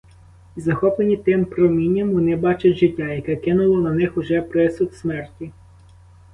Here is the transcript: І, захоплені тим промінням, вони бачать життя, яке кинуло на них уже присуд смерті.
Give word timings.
І, 0.55 0.61
захоплені 0.61 1.17
тим 1.17 1.45
промінням, 1.45 2.11
вони 2.11 2.35
бачать 2.35 2.77
життя, 2.77 3.07
яке 3.07 3.35
кинуло 3.35 3.77
на 3.81 3.91
них 3.93 4.17
уже 4.17 4.41
присуд 4.41 4.93
смерті. 4.95 5.51